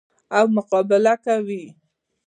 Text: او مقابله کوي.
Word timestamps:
او 0.37 0.45
مقابله 0.55 1.13
کوي. 1.25 1.63